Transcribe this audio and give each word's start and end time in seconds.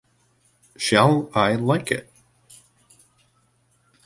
Shall 0.77 1.29
I 1.35 1.53
like 1.53 1.91
it? 1.91 2.11